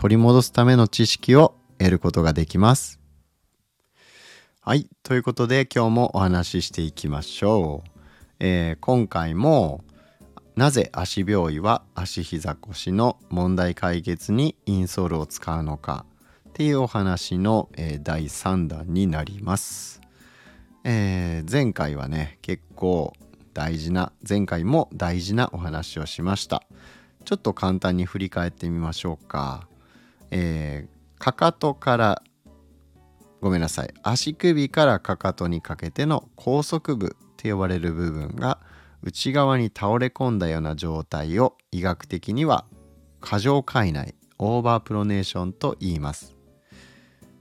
[0.00, 2.98] 取り戻すための知識を得ることができます。
[4.62, 4.88] はい。
[5.02, 7.90] ということで今日もお話ししていきましょう。
[8.38, 9.84] えー、今回も
[10.56, 16.06] なぜ足病位は足膝腰の問題解決にインソールを使うのか
[16.48, 20.00] っていうお話の、えー、第3弾になります。
[20.82, 23.12] えー、前回はね結構
[23.52, 26.62] 大事な前回も大事なお話をしました
[27.26, 29.68] ちょっと簡単に振り返ってみましょうか
[30.30, 32.22] えー、かかとから
[33.40, 38.58] ごめんなさい足首からかかとにかけての高速部って呼ばれる部分が
[39.02, 42.66] 内側に倒れ込んだような状態を医学的には
[43.20, 46.36] 過剰界内オーバープロネーションと言います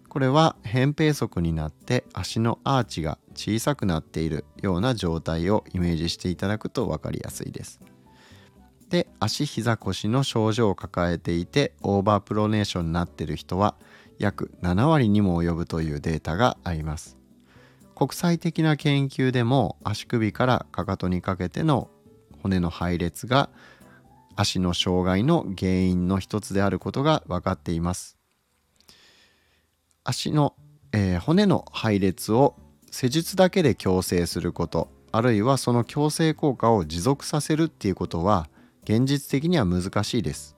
[0.09, 7.79] これは扁平足になって足のアーチが小さくなっているような状態をイメージしていただくと分かりやすいです。
[8.89, 13.75] で足膝腰の症状を抱えていてオーバープロネーションになっている人は
[14.17, 17.17] 約7割にも及ぶというデータがあります。
[17.95, 21.89] 国際的な研究でも足首からかかとにかけての
[22.41, 23.49] 骨の配列が
[24.35, 28.17] 足の障害の原因の一つであることが分かっています。
[30.03, 30.55] 足の、
[30.93, 32.55] えー、骨の配列を
[32.89, 38.47] 施術だけで矯正することあるいはその矯正効果を持続させるっていうことは
[38.89, 40.55] 現実的には難しいです。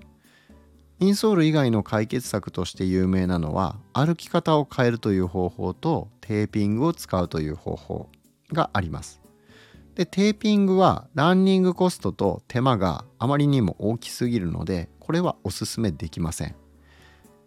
[1.02, 8.10] インソール以外の解決策として有名なのは歩き方を変えるという方法とテーピングを使うという方法
[8.54, 9.20] があります。
[9.96, 16.56] でテーピングはランニングコストと手間があまりにも大きすぎるのでこれはおすすめできません。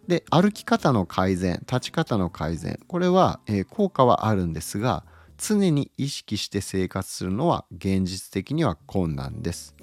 [0.07, 5.03] で歩き方の改善立ち方の改善これは、えー、効果はあるんですが
[5.39, 9.75] 常に意識して生活するのは現実的には困難です、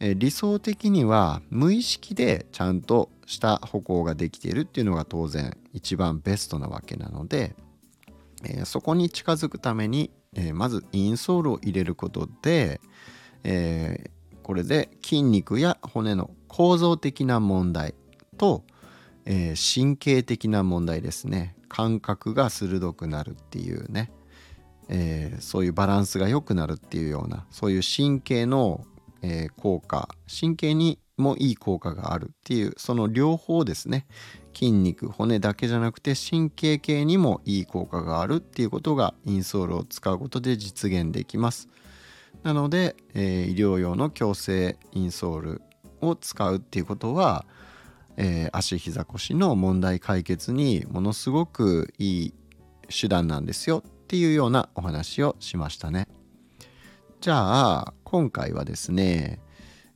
[0.00, 7.54] え、理想的には無意識でちゃんとした歩行ができているっていうのが当然一番ベストなわけなので、
[8.44, 12.80] え、そこに近づくために、えまずインソールを入れることで、
[13.44, 14.10] え
[14.42, 17.94] これで筋肉や骨の構造的な問題
[18.36, 18.64] と
[19.30, 21.54] え、神経的な問題ですね。
[21.68, 24.10] 感覚が鋭くなるっていうね、
[24.88, 28.86] えー、そういうバランスが良くなるっていうようなそういう神経の、
[29.22, 34.06] えー、効果神経にもいい効果があるっていうその両方ですね
[34.54, 41.68] 筋肉骨だけじゃなくて神経系にもいい効果があるっていうことがインソールを使うことで実現できます
[42.44, 45.62] なので、えー、医療用の矯正インソール
[46.00, 47.44] を使うっていうことは
[48.18, 52.34] えー、足膝腰の問題解決にものすごくいい
[52.88, 56.08] 手段なんですよっていうようなお話をしましたね。
[57.20, 59.40] じゃあ今回はですね、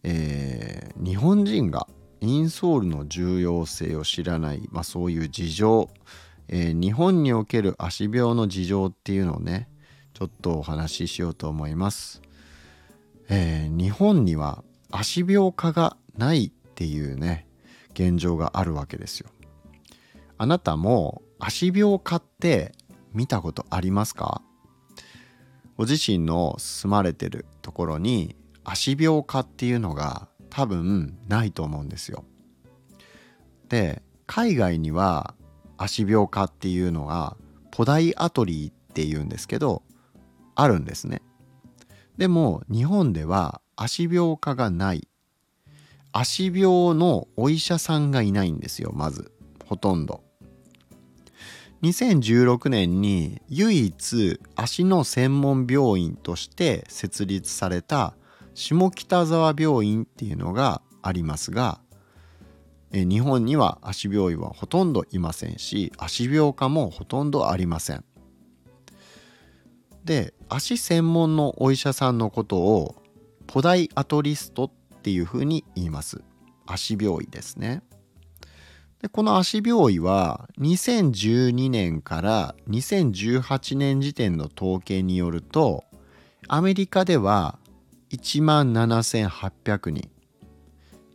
[0.02, 1.86] えー、日本人が
[2.20, 5.88] インソールの重要性を知らない、まあ、そういう事情、
[6.48, 9.68] えー、日本における足病の事情っていうのをね
[10.14, 12.22] ちょっとお話ししようと思います。
[13.28, 17.46] えー、日本には足病科がないっていうね
[17.92, 19.30] 現状があるわけですよ。
[20.38, 22.72] あなたも足病科って
[23.12, 24.42] 見たことありますか？
[25.76, 32.24] ご自身の住まれてるところに足病科っていうのが多分ないと思うんですよ。
[33.68, 35.34] で海外には
[35.78, 37.36] 足病科っていうのが
[37.70, 39.82] ポダイアトリーっていうんですけど
[40.54, 41.22] あるんですね。
[42.18, 45.08] でも日本では足病科がない
[46.12, 49.32] 足病のお医者さんがいないんですよまず
[49.64, 50.21] ほとんど
[51.82, 58.14] 2016年に唯一足の専門病院として設立された
[58.54, 61.80] 下北沢病院っていうのがありますが
[62.92, 68.04] 日本には足病院はほとんどいませんし足病科もほとんどありません。
[70.04, 72.96] で足専門のお医者さんのことを
[73.46, 74.70] ポダイアトリストっ
[75.02, 76.22] ていうふうに言います。
[76.66, 77.82] 足病位ですね。
[79.02, 85.84] でこの足病位は2012年から2018年時点の統計によると
[86.46, 87.58] アメリカでは
[88.10, 90.08] 1万7800人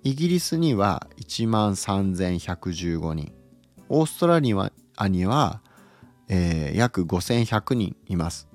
[0.04, 3.31] イギリスには1万3115人
[3.88, 4.54] オーストラリ
[4.98, 5.62] アには、
[6.28, 8.50] えー、約5100人います。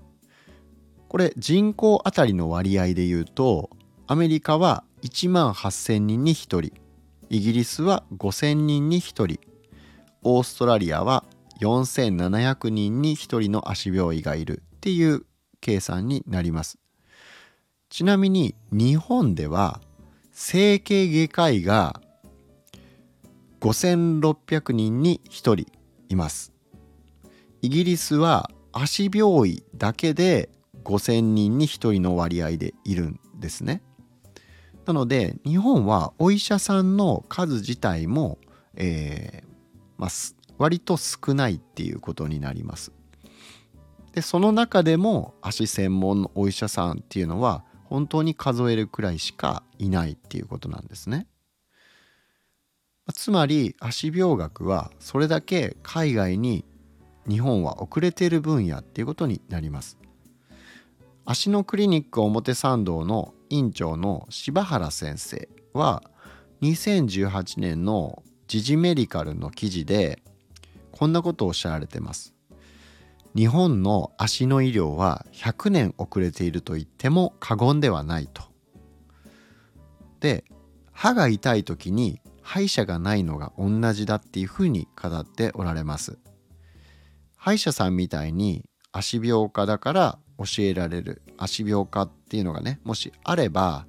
[1.09, 3.71] これ人口あたりの割合で言うと
[4.07, 6.82] アメリカは1万8000人に1人
[7.33, 9.41] イギリスは5000人に1人。
[10.23, 11.25] オーストラリアは
[11.61, 14.63] 4700人に1人の足病医がいる。
[14.77, 15.25] っていう
[15.63, 16.79] 計算になります。
[17.89, 19.81] ちなみに日本では
[20.31, 22.03] 整形外科医が
[23.61, 25.67] 5600人に1人
[26.11, 26.53] います。
[27.63, 30.51] イギリスは足病医だけで
[30.85, 33.81] 5000人に1人の割合でいるんですね。
[34.87, 38.39] なので日本はお医者さんの数自体も、
[38.75, 39.47] えー
[39.99, 40.11] まあ、
[40.59, 42.93] 割と少ないっていうことになります
[44.13, 51.27] でその中でも足専門のお医者さんっていうのは本当に数えるくらいしかいないっていうことなんですね。
[53.13, 56.65] つまり足病学はそれだけ海外に
[57.29, 59.99] 日本は遅れている分野っていうことになります。
[61.25, 66.03] 足のクリニック表参道の院長の柴原先生は
[66.63, 70.23] 2018年の時事メディカルの記事で
[70.91, 72.35] こんなことをおっしゃられてます。
[73.37, 78.43] 日本の足の医療は100年遅れていると言っても過言ではないと。
[80.21, 80.45] で
[80.93, 86.19] 歯が痛い時に歯医者がないのが同じだっていうふうに語っておられます。
[87.37, 93.87] 歯医者さんみたいに足病科だから教えられる足病科っていうのがねもしあれば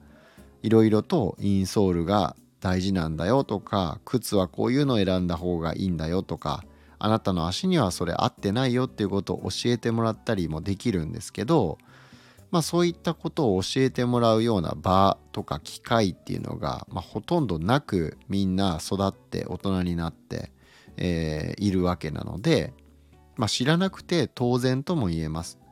[0.61, 6.63] いろいろとインソールが大事なんだよとか靴はこういうのを選んだ方がいいんだよとか
[6.97, 11.77] あなたの足にはそれ合ってないよっていうことを教えてもらったりもできるんですけど
[12.49, 20.51] まあそういったことを教えてもらうような場とか機会っていうのが、まあ、ほとんどなくみんな育って大人になって、
[20.95, 22.73] えー、いるわけなので、
[23.35, 25.62] まあ、知らなくて当然とも言えます。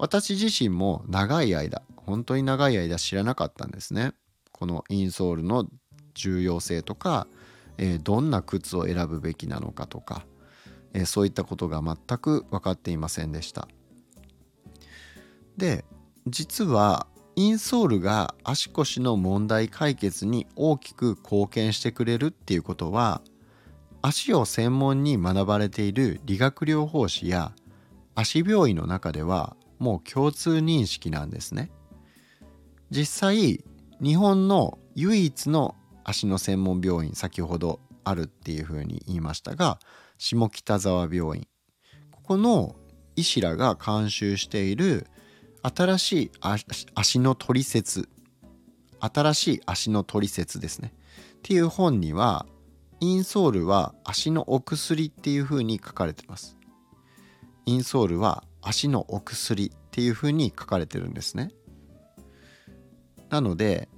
[0.00, 4.12] 私自身も長い間本当に長い間知らなかったんですね。
[4.50, 5.68] このインソールの
[6.14, 7.28] 重要性とか、
[7.78, 10.26] えー、どんな靴を選ぶべきなのかとか、
[10.92, 13.68] えそういったことが全く分かっていませんでした
[15.56, 15.84] で
[16.26, 17.06] 実は
[17.36, 23.22] インソールが足腰の問題解決に大きく貢献してくれるっていうことは
[24.02, 27.52] 足を専門に学ばれている理学療法士や
[28.14, 31.72] 足病院の中ではもう共通認識なんですね。
[32.90, 33.64] 実際
[34.00, 35.74] 日本の唯一の
[36.04, 39.78] 足の専門病院先ほどあるっていうふうに言いましたが
[40.18, 41.46] 下北沢病院。
[42.12, 42.76] ここの
[43.16, 45.06] 医師らが監修している
[45.62, 46.30] 新しい
[46.94, 48.08] 足の取説
[49.00, 50.92] 新しい足の取説ですね。
[51.38, 52.46] っていう本には
[53.00, 56.58] インソールは足のお薬っていうふうに書かれてます。
[57.64, 61.50] インソールは足のお薬っていうふうに書かれてるんですね
[63.28, 63.88] なので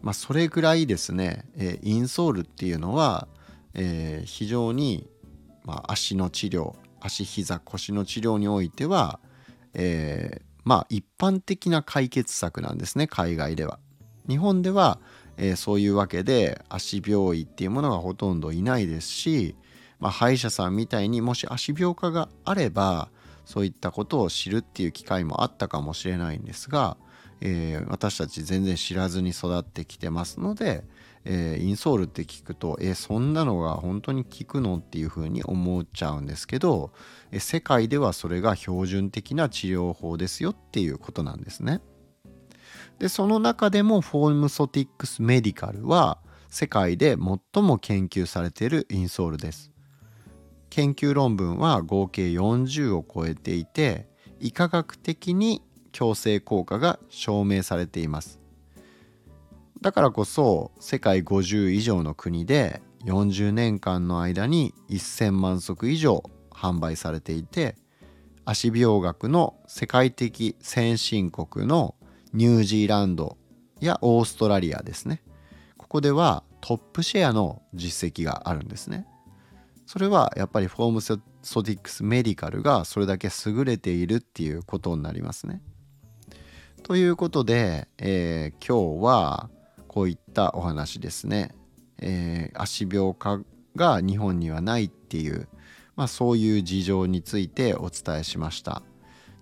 [0.00, 3.28] まあそれぐらいですね、え、インソールっていうのは、
[3.74, 5.08] えー、非常に
[5.66, 9.20] まあ、足の治療足膝腰の治療においては、
[9.74, 13.78] えー、まあ一般的な解決策なんですね海外では。
[14.28, 14.98] 日本では、
[15.36, 19.56] えー、そういうわけで足病院っていうものがほとんどいないですし、
[20.00, 23.10] まあ、歯医者さんみたいにもし足病科があれば
[23.46, 26.98] そういったことを知るっていう機会もあったかもしれないんですが、
[27.40, 30.84] えー、私たち全然知らずに育ってきてますので、
[31.24, 36.92] えー、インソールって聞くとえそんなのが本当に効くのっていうふうに思っちゃうんですけど、
[37.30, 41.80] え世界ではそれが標準的な治療法ですよっていうことなんですね。
[42.98, 47.16] でその中でもフォームソティックスメディカルは世界で
[47.54, 49.75] 最も研究されているインソールです。
[50.76, 54.06] 研究論文は合計40を超えていて
[54.40, 58.40] 医科学的に矯正効果が証明されています。
[59.80, 67.76] だからこそ世界50以上の国で40年間の間に1000万足以上販売されていて
[68.44, 71.94] 足病学の世界的先進国の
[72.34, 73.38] ニュージーランド
[73.80, 75.22] やオーストラリアですね
[75.78, 79.06] ここではトップシェアの実績があるんですね
[79.86, 85.62] それはやっぱりフォームソティックスメディカルがそれだけ優れているっていうことになりますね。
[86.82, 89.50] ということで、えー、今日は
[89.88, 91.54] こういったお話ですね、
[91.98, 93.40] えー、足病科
[93.74, 95.48] が日本にはないっていう、
[95.94, 98.82] まあ、そういう事情についてお伝えしました。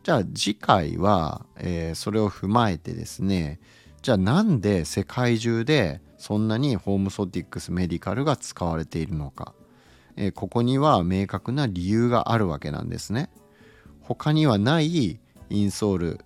[0.03, 3.59] じゃあ次回は、えー、それを踏まえてですね
[4.03, 9.55] じゃあなんで世界中でそんなにホームソティックスメディカルが使われているのか、
[10.17, 13.31] え、ここには明確な理由があるわけなんですね
[14.01, 16.21] 他にはないインソール、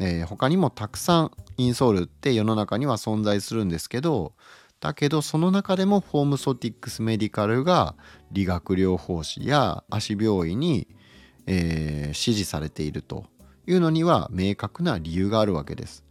[0.00, 4.32] えー、他にもたくさんインソールって世の中には存在するんですけど
[4.80, 7.94] だけどその中でもホームソティックスメディカルが
[8.30, 10.88] 理学療法士や足病院に、
[11.46, 13.24] えー、支持されていると
[13.66, 16.04] いうのには明確な理由があるわけです。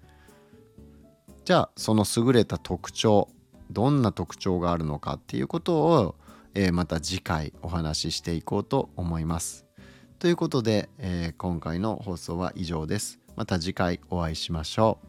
[1.45, 3.29] じゃあその優れた特徴
[3.71, 6.15] どんな特徴があるのかっていうことを、
[6.55, 9.65] えー、また次回お話ししていこうと思います。
[10.17, 13.19] ということで、えー、今回の放送は以上です。
[13.35, 15.04] また次回お会いしましょう。